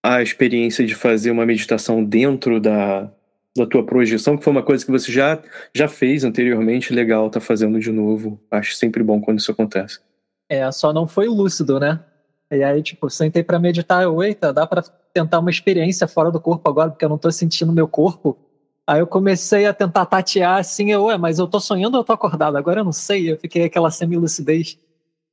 [0.04, 3.12] a experiência de fazer uma meditação dentro da,
[3.56, 5.40] da tua projeção, que foi uma coisa que você já,
[5.74, 8.40] já fez anteriormente, legal tá fazendo de novo.
[8.50, 10.00] Acho sempre bom quando isso acontece.
[10.48, 12.00] É, só não foi lúcido, né?
[12.50, 14.82] E aí, tipo, sentei para meditar, eu, eita, dá para
[15.12, 18.38] tentar uma experiência fora do corpo agora, porque eu não tô sentindo meu corpo.
[18.86, 22.04] Aí eu comecei a tentar tatear assim, eu, ué, mas eu tô sonhando ou eu
[22.04, 22.56] tô acordado?
[22.56, 24.78] Agora eu não sei, eu fiquei aquela semi-lucidez.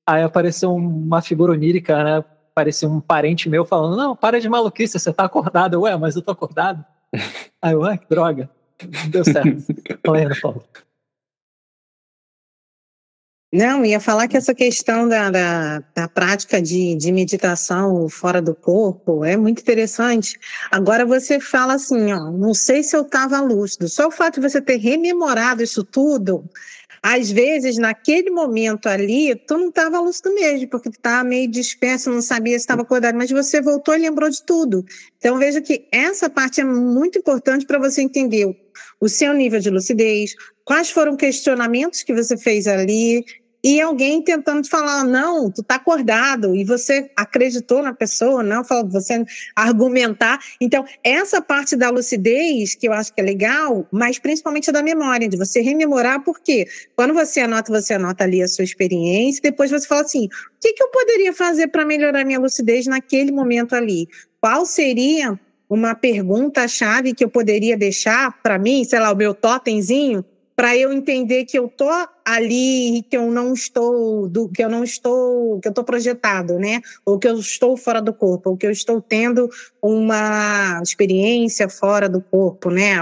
[0.05, 2.25] Aí apareceu uma figura onírica, né?
[2.53, 5.81] Parecia um parente meu falando, não, para de maluquice, você tá acordado.
[5.81, 6.83] Ué, mas eu tô acordado.
[7.61, 8.49] Aí eu, que droga.
[9.09, 9.63] Deu certo.
[10.05, 10.63] Fala aí, Paulo.
[13.53, 18.53] Não, ia falar que essa questão da, da, da, prática de, de meditação fora do
[18.53, 20.37] corpo é muito interessante.
[20.69, 23.87] Agora você fala assim, ó, não sei se eu estava lúcido.
[23.87, 26.43] Só o fato de você ter rememorado isso tudo,
[27.07, 32.09] às vezes, naquele momento ali, tu não estava lúcido mesmo, porque tu estava meio disperso,
[32.09, 34.83] não sabia se estava acordado, mas você voltou e lembrou de tudo.
[35.19, 38.47] Então, veja que essa parte é muito importante para você entender
[38.99, 43.23] o seu nível de lucidez, quais foram os questionamentos que você fez ali,
[43.65, 48.61] e alguém tentando te falar, não, tu tá acordado, e você acreditou na pessoa, não,
[48.87, 49.25] você
[49.55, 50.39] argumentar.
[50.61, 55.27] Então, essa parte da lucidez, que eu acho que é legal, mas principalmente da memória,
[55.27, 59.87] de você rememorar, porque quando você anota, você anota ali a sua experiência, depois você
[59.87, 60.29] fala assim, o
[60.61, 64.07] que, que eu poderia fazer para melhorar minha lucidez naquele momento ali?
[64.39, 70.23] Qual seria uma pergunta-chave que eu poderia deixar para mim, sei lá, o meu totemzinho,
[70.55, 71.89] para eu entender que eu tô
[72.23, 76.81] ali, que eu não estou, do, que eu não estou, que eu estou projetado, né?
[77.05, 79.49] Ou que eu estou fora do corpo, ou que eu estou tendo
[79.81, 82.95] uma experiência fora do corpo, né?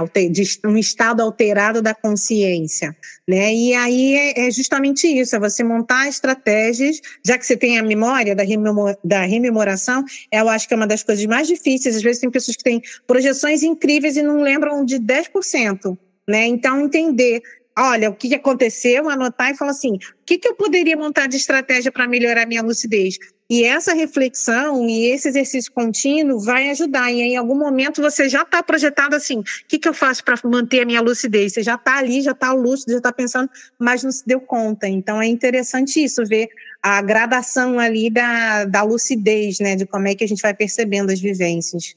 [0.66, 2.96] Um estado alterado da consciência,
[3.28, 3.54] né?
[3.54, 7.84] E aí é, é justamente isso, é você montar estratégias, já que você tem a
[7.84, 11.96] memória da, rememor, da rememoração, eu acho que é uma das coisas mais difíceis.
[11.96, 16.46] Às vezes tem pessoas que têm projeções incríveis e não lembram de 10% né?
[16.46, 17.42] Então, entender,
[17.78, 21.38] olha, o que aconteceu, anotar e falar assim, o que, que eu poderia montar de
[21.38, 23.18] estratégia para melhorar minha lucidez?
[23.50, 27.12] E essa reflexão e esse exercício contínuo vai ajudar.
[27.12, 30.36] E em algum momento você já está projetado assim: o que, que eu faço para
[30.46, 31.54] manter a minha lucidez?
[31.54, 34.88] Você já está ali, já está lúcido, já está pensando, mas não se deu conta.
[34.88, 36.50] Então é interessante isso, ver
[36.82, 39.76] a gradação ali da, da lucidez, né?
[39.76, 41.96] De como é que a gente vai percebendo as vivências.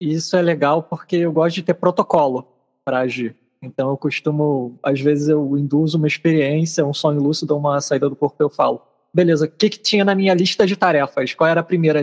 [0.00, 2.57] Isso é legal porque eu gosto de ter protocolo
[2.88, 3.36] para agir.
[3.60, 8.16] Então eu costumo, às vezes eu induzo uma experiência, um sonho lúcido, uma saída do
[8.16, 8.80] corpo, eu falo,
[9.12, 11.34] beleza, o que, que tinha na minha lista de tarefas?
[11.34, 12.00] Qual era a primeira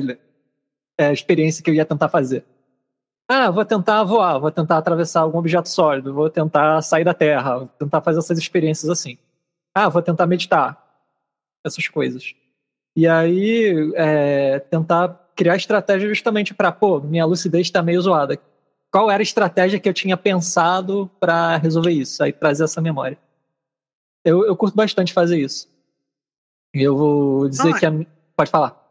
[0.96, 2.46] é, experiência que eu ia tentar fazer?
[3.28, 7.58] Ah, vou tentar voar, vou tentar atravessar algum objeto sólido, vou tentar sair da Terra,
[7.58, 9.18] vou tentar fazer essas experiências assim.
[9.74, 10.80] Ah, vou tentar meditar.
[11.66, 12.36] Essas coisas.
[12.96, 18.40] E aí, é, tentar criar estratégia justamente para, pô, minha lucidez está meio zoada.
[18.96, 22.24] Qual era a estratégia que eu tinha pensado para resolver isso?
[22.24, 23.20] Aí trazer essa memória.
[24.24, 25.70] Eu, eu curto bastante fazer isso.
[26.74, 27.92] Eu vou dizer ah, que a.
[28.38, 28.82] Pode falar.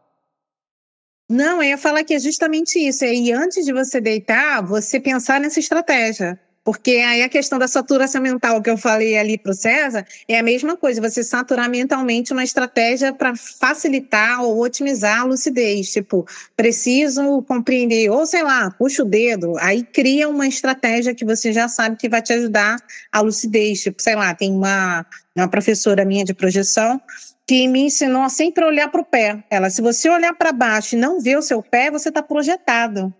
[1.27, 3.03] Não, eu ia falar que é justamente isso.
[3.03, 6.39] E antes de você deitar, você pensar nessa estratégia.
[6.65, 10.39] Porque aí a questão da saturação mental que eu falei ali para o César é
[10.39, 15.91] a mesma coisa, você saturar mentalmente uma estratégia para facilitar ou otimizar a lucidez.
[15.91, 16.25] Tipo,
[16.57, 21.67] preciso compreender, ou sei lá, puxa o dedo, aí cria uma estratégia que você já
[21.67, 22.77] sabe que vai te ajudar
[23.11, 23.83] a lucidez.
[23.83, 26.99] Tipo, sei lá, tem uma, uma professora minha de projeção
[27.45, 29.43] que me ensinou a sempre olhar para o pé.
[29.51, 33.13] Ela, se você olhar para baixo e não ver o seu pé, você está projetado.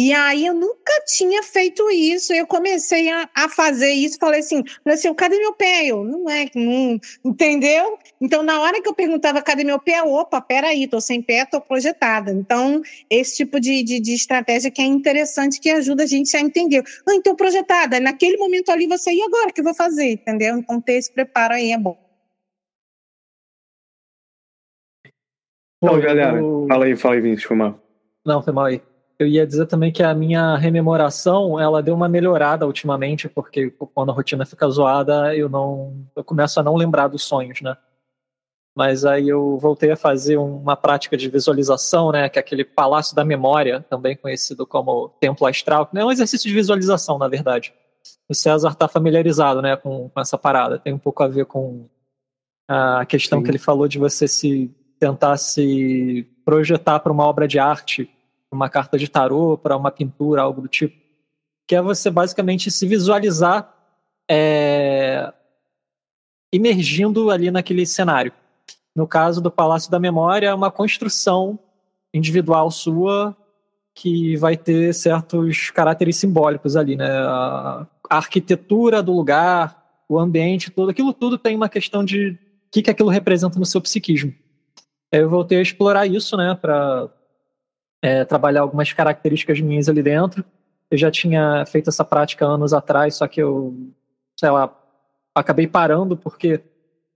[0.00, 2.32] E aí eu nunca tinha feito isso.
[2.32, 5.86] Eu comecei a, a fazer isso, falei assim, falei assim, cadê meu pé?
[5.86, 7.98] Eu, não é, não, entendeu?
[8.20, 11.60] Então, na hora que eu perguntava cadê meu pé, opa, peraí, tô sem pé, tô
[11.60, 12.30] projetada.
[12.30, 12.80] Então,
[13.10, 16.84] esse tipo de, de, de estratégia que é interessante, que ajuda a gente a entender.
[17.04, 20.12] Ah, então projetada, naquele momento ali você, e agora, o que eu vou fazer?
[20.12, 20.58] Entendeu?
[20.58, 21.98] Então, ter esse preparo aí é bom.
[25.82, 27.82] Então, galera, fala aí, fala aí, Vinícius, foi mal.
[28.24, 28.80] Não, foi mal aí
[29.18, 34.10] eu ia dizer também que a minha rememoração ela deu uma melhorada ultimamente, porque quando
[34.10, 37.76] a rotina fica zoada, eu não eu começo a não lembrar dos sonhos, né?
[38.76, 43.16] Mas aí eu voltei a fazer uma prática de visualização, né, que é aquele palácio
[43.16, 47.74] da memória, também conhecido como templo astral, é um exercício de visualização, na verdade.
[48.28, 50.78] O César está familiarizado, né, com, com, essa parada.
[50.78, 51.88] Tem um pouco a ver com
[52.68, 53.44] a questão Sim.
[53.44, 58.08] que ele falou de você se tentar se projetar para uma obra de arte
[58.52, 60.96] uma carta de tarô, para uma pintura, algo do tipo.
[61.66, 63.74] Que é você basicamente se visualizar
[64.30, 65.32] é,
[67.30, 68.32] ali naquele cenário.
[68.96, 71.58] No caso do Palácio da Memória, é uma construção
[72.12, 73.36] individual sua
[73.94, 77.08] que vai ter certos caracteres simbólicos ali, né?
[77.10, 82.82] A arquitetura do lugar, o ambiente, tudo aquilo tudo tem uma questão de o que,
[82.82, 84.32] que aquilo representa no seu psiquismo.
[85.10, 87.08] Eu voltei a explorar isso, né, para
[88.02, 90.44] é, trabalhar algumas características minhas ali dentro.
[90.90, 93.76] Eu já tinha feito essa prática anos atrás, só que eu,
[94.38, 94.74] sei lá,
[95.34, 96.62] acabei parando porque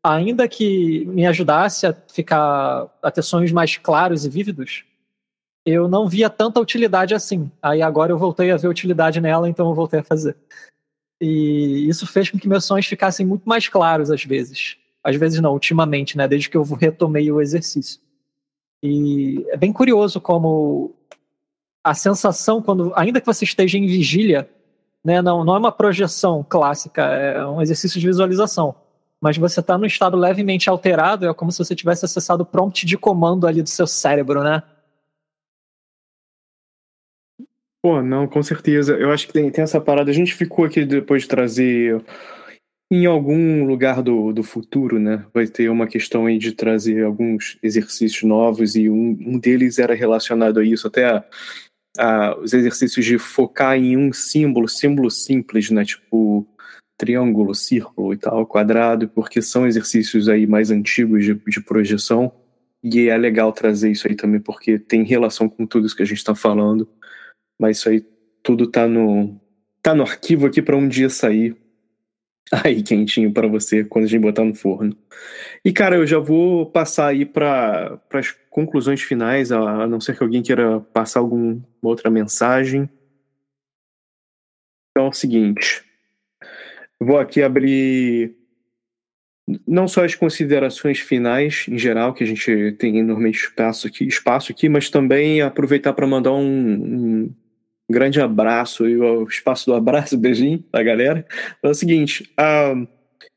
[0.03, 4.85] ainda que me ajudasse a ficar a ter sonhos mais claros e vívidos,
[5.65, 7.51] eu não via tanta utilidade assim.
[7.63, 10.37] Aí agora eu voltei a ver utilidade nela, então eu voltei a fazer.
[11.21, 14.77] E isso fez com que meus sonhos ficassem muito mais claros às vezes.
[15.05, 18.01] Às vezes não, ultimamente, né, desde que eu retomei o exercício.
[18.83, 20.95] E é bem curioso como
[21.85, 24.49] a sensação, quando ainda que você esteja em vigília,
[25.05, 28.75] né, não, não é uma projeção clássica, é um exercício de visualização.
[29.21, 32.85] Mas você está no estado levemente alterado, é como se você tivesse acessado o prompt
[32.85, 34.63] de comando ali do seu cérebro, né?
[37.81, 38.95] Pô, não, com certeza.
[38.95, 40.11] Eu acho que tem, tem essa parada.
[40.11, 42.01] A gente ficou aqui depois de trazer
[42.95, 47.57] em algum lugar do, do futuro, né, vai ter uma questão aí de trazer alguns
[47.63, 51.25] exercícios novos e um, um deles era relacionado a isso, até a,
[51.99, 56.47] a, os exercícios de focar em um símbolo, símbolo simples, né, tipo
[56.99, 62.31] triângulo, círculo e tal, quadrado, porque são exercícios aí mais antigos de, de projeção.
[62.85, 66.07] E é legal trazer isso aí também porque tem relação com tudo isso que a
[66.07, 66.87] gente está falando,
[67.59, 68.05] mas isso aí
[68.43, 69.41] tudo tá no
[69.81, 71.57] tá no arquivo aqui para um dia sair
[72.65, 74.97] aí quentinho para você quando a gente botar no forno.
[75.65, 80.23] E cara, eu já vou passar aí para as conclusões finais, a, não ser que
[80.23, 82.89] alguém queira passar alguma outra mensagem.
[84.91, 85.83] Então é o seguinte,
[87.01, 88.37] vou aqui abrir
[89.67, 94.53] não só as considerações finais em geral que a gente tem enormemente espaço aqui, espaço
[94.53, 97.35] aqui, mas também aproveitar para mandar um, um
[97.93, 101.25] grande abraço e o espaço do abraço, beijinho da galera.
[101.63, 102.75] É o seguinte, a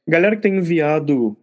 [0.08, 1.38] galera que tem enviado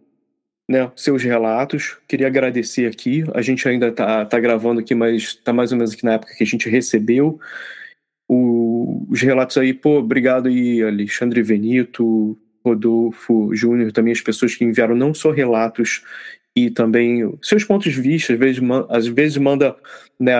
[0.69, 3.23] né, seus relatos, queria agradecer aqui.
[3.33, 6.33] A gente ainda tá, tá gravando aqui, mas está mais ou menos aqui na época
[6.35, 7.39] que a gente recebeu
[8.29, 9.73] o, os relatos aí.
[9.73, 16.03] Pô, obrigado aí, Alexandre Venito, Rodolfo Júnior, também as pessoas que enviaram não só relatos
[16.55, 19.75] e também seus pontos de vista, às vezes, às vezes manda
[20.19, 20.33] né,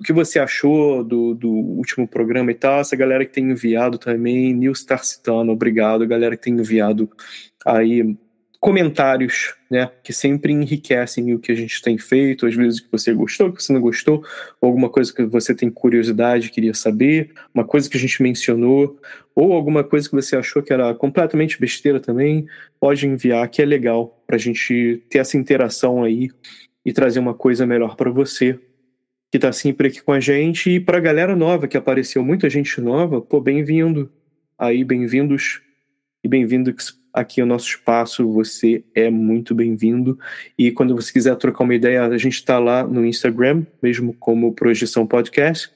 [0.00, 2.80] o que você achou do, do último programa e tal.
[2.80, 6.06] Essa galera que tem enviado também, Nils Tarcitano, obrigado.
[6.06, 7.10] Galera que tem enviado
[7.66, 8.16] aí
[8.58, 13.12] comentários, né, que sempre enriquecem o que a gente tem feito, às vezes que você
[13.12, 14.22] gostou, que você não gostou,
[14.60, 19.00] alguma coisa que você tem curiosidade, queria saber, uma coisa que a gente mencionou,
[19.34, 22.44] ou alguma coisa que você achou que era completamente besteira também,
[22.78, 26.28] pode enviar, que é legal para a gente ter essa interação aí
[26.84, 28.58] e trazer uma coisa melhor para você
[29.30, 32.50] que está sempre aqui com a gente e para a galera nova que apareceu, muita
[32.50, 34.10] gente nova, pô, bem-vindo
[34.58, 35.62] aí, bem-vindos
[36.24, 38.28] e bem-vindos aqui ao nosso espaço.
[38.32, 40.18] Você é muito bem-vindo.
[40.58, 44.52] E quando você quiser trocar uma ideia, a gente está lá no Instagram, mesmo como
[44.52, 45.70] Projeção Podcast,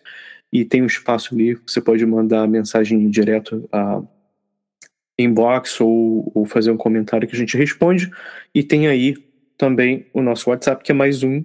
[0.52, 1.56] e tem um espaço ali.
[1.64, 4.02] Você pode mandar mensagem direto a
[5.16, 8.10] inbox ou, ou fazer um comentário que a gente responde.
[8.52, 9.14] E tem aí
[9.56, 11.44] também o nosso WhatsApp, que é mais um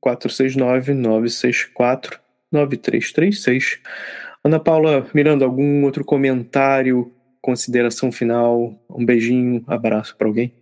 [0.00, 2.20] 469 964
[2.50, 3.80] 9336.
[4.42, 10.52] Ana Paula Miranda, algum outro comentário consideração final, um beijinho, abraço para alguém?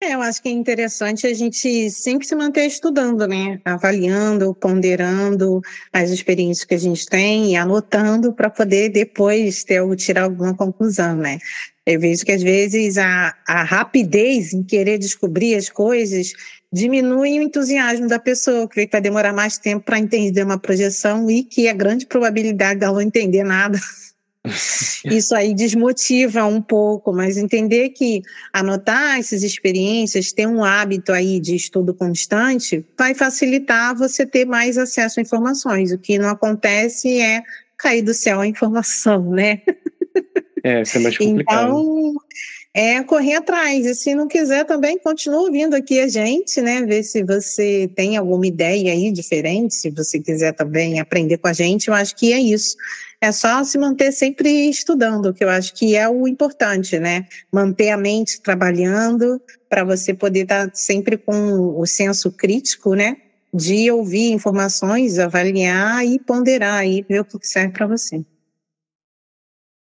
[0.00, 3.60] É, eu acho que é interessante a gente sempre se manter estudando, né?
[3.64, 5.60] Avaliando, ponderando
[5.92, 11.16] as experiências que a gente tem e anotando para poder depois ter, tirar alguma conclusão,
[11.16, 11.38] né?
[11.84, 16.32] Eu vejo que às vezes a, a rapidez em querer descobrir as coisas
[16.72, 21.42] diminui o entusiasmo da pessoa, que vai demorar mais tempo para entender uma projeção e
[21.42, 23.78] que a grande probabilidade dela não entender nada
[25.04, 31.40] Isso aí desmotiva um pouco, mas entender que anotar essas experiências, ter um hábito aí
[31.40, 35.92] de estudo constante, vai facilitar você ter mais acesso a informações.
[35.92, 37.42] O que não acontece é
[37.76, 39.62] cair do céu a informação, né?
[40.64, 41.68] É, isso é mais complicado.
[41.68, 42.14] Então,
[42.74, 43.86] é correr atrás.
[43.86, 46.82] E se não quiser também, continua ouvindo aqui a gente, né?
[46.82, 51.52] Ver se você tem alguma ideia aí diferente, se você quiser também aprender com a
[51.52, 52.76] gente, eu acho que é isso.
[53.20, 57.26] É só se manter sempre estudando, que eu acho que é o importante, né?
[57.52, 63.16] Manter a mente trabalhando para você poder estar tá sempre com o senso crítico, né?
[63.52, 68.24] De ouvir informações, avaliar e ponderar e ver o que serve para você.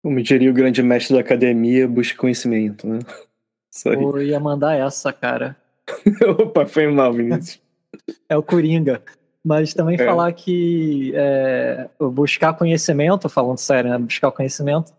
[0.02, 3.00] Como diria o grande mestre da academia, busque conhecimento, né?
[3.84, 5.56] Eu ia mandar essa, cara.
[6.38, 7.60] Opa, foi mal, Vinícius.
[8.28, 9.00] é o Coringa.
[9.44, 10.04] Mas também é.
[10.04, 13.98] falar que é, buscar conhecimento, falando sério, né?
[13.98, 14.92] Buscar conhecimento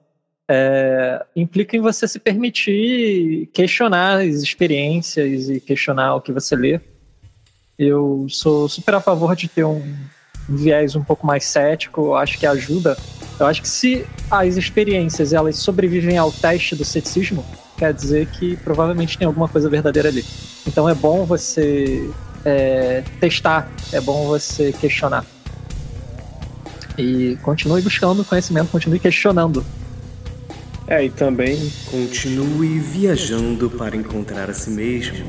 [0.54, 6.82] é, implica em você se permitir questionar as experiências e questionar o que você lê.
[7.80, 9.82] Eu sou super a favor de ter um
[10.50, 12.98] viés um pouco mais cético, acho que ajuda
[13.42, 17.46] eu acho que se as experiências elas sobrevivem ao teste do ceticismo,
[17.78, 20.24] quer dizer que provavelmente tem alguma coisa verdadeira ali.
[20.68, 22.10] Então é bom você
[22.46, 25.26] é, testar, é bom você questionar.
[26.98, 29.66] E continue buscando conhecimento, continue questionando.
[30.88, 35.26] É, e também continue viajando para encontrar a si mesmo.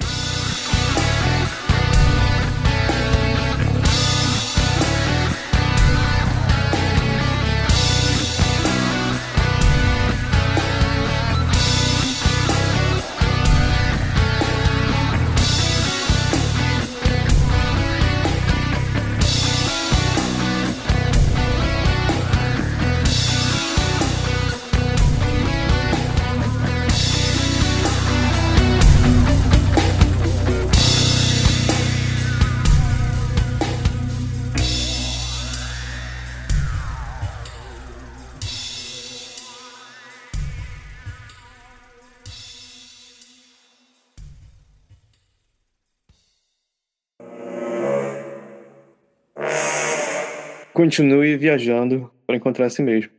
[50.72, 53.10] Continue viajando para encontrar si mesmo.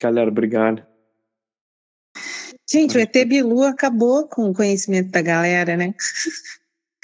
[0.00, 0.86] Galera, obrigado.
[2.70, 5.94] Gente, o ET Bilu acabou com o conhecimento da galera, né?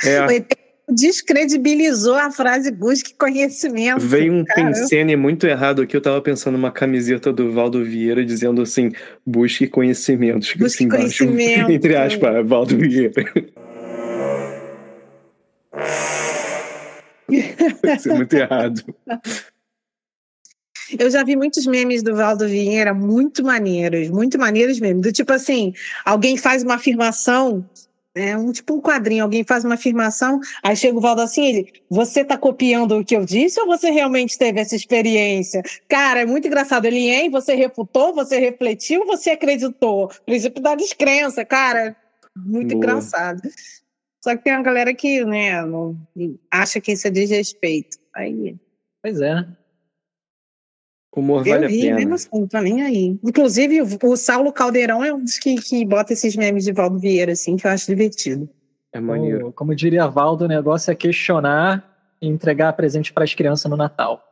[0.04, 0.20] É.
[0.26, 0.52] O ET
[0.88, 4.00] descredibilizou a frase busque conhecimento.
[4.00, 5.96] Veio um pensene muito errado aqui.
[5.96, 8.92] Eu tava pensando numa camiseta do Valdo Vieira dizendo assim:
[9.26, 10.52] busque conhecimentos.
[10.54, 11.50] Busque assim, conhecimento.
[11.50, 13.12] Embaixo, entre aspas, Valdo Vieira.
[17.28, 18.82] Isso é muito errado.
[20.98, 25.00] Eu já vi muitos memes do Valdo Vieira muito maneiros, muito maneiros mesmo.
[25.00, 25.72] Do tipo assim,
[26.04, 27.64] alguém faz uma afirmação,
[28.14, 31.72] é um tipo um quadrinho, alguém faz uma afirmação, aí chega o Valdo assim, ele,
[31.90, 35.62] você tá copiando o que eu disse ou você realmente teve essa experiência?
[35.88, 36.84] Cara, é muito engraçado.
[36.84, 40.10] Ele, hein, você refutou, você refletiu, você acreditou?
[40.24, 41.96] Princípio da descrença, cara,
[42.36, 42.76] muito Boa.
[42.76, 43.40] engraçado.
[44.24, 45.94] Só que tem uma galera que, né, não,
[46.50, 47.98] acha que isso é desrespeito.
[48.14, 48.56] Aí.
[49.02, 49.46] Pois é.
[51.14, 51.96] Humor eu vale a ri, pena.
[51.96, 53.18] mesmo assim, pra mim aí.
[53.22, 56.98] Inclusive, o, o Saulo Caldeirão é um dos que, que bota esses memes de Valdo
[56.98, 58.48] Vieira, assim, que eu acho divertido.
[58.94, 59.40] É maneiro.
[59.40, 63.76] Como, como diria Valdo, o negócio é questionar e entregar presente para as crianças no
[63.76, 64.24] Natal.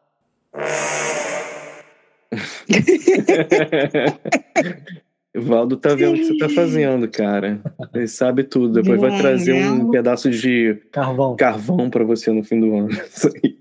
[5.35, 7.63] O Valdo tá vendo o que você tá fazendo, cara.
[7.95, 8.83] Ele sabe tudo.
[8.83, 11.37] Depois vai trazer um pedaço de Carvão.
[11.37, 12.91] carvão pra você no fim do ano.
[13.09, 13.59] Isso aí.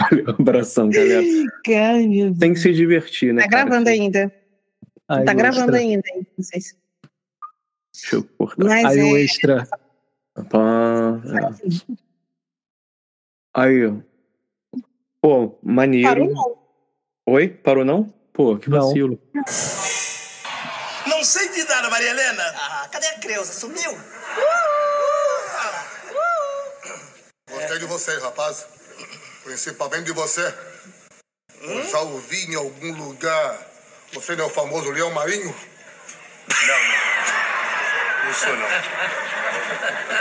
[0.00, 1.22] Valeu, abração, galera.
[1.68, 2.38] Ai, Deus.
[2.38, 3.42] Tem que se divertir, né?
[3.42, 3.64] Tá cara?
[3.64, 4.32] gravando ainda.
[5.08, 5.78] Aí tá o gravando extra.
[5.78, 6.02] ainda.
[6.14, 6.26] hein?
[6.36, 6.74] Não sei se...
[7.94, 8.64] Deixa eu cortar.
[8.64, 9.68] Mas Aí o é, extra.
[10.50, 11.84] Pá, é.
[13.54, 13.94] Aí, ó.
[15.20, 16.08] Pô, maneiro.
[16.08, 16.65] parou não.
[17.28, 17.48] Oi?
[17.48, 18.04] Parou não?
[18.32, 18.80] Pô, que Não.
[18.86, 19.20] vacilo.
[21.06, 22.54] Não sei de nada, Maria Helena.
[22.56, 23.52] Ah, cadê a Creuza?
[23.52, 23.98] Sumiu?
[27.50, 28.66] Gostei de vocês, rapaz.
[29.44, 30.54] Principalmente de você.
[31.62, 33.58] Eu já ouvi em algum lugar.
[34.12, 35.54] Você não é o famoso leão marinho?
[36.48, 38.26] Não, não.
[38.26, 38.68] Não sou, não.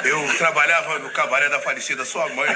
[0.06, 2.48] Eu trabalhava no cabaré da falecida sua mãe.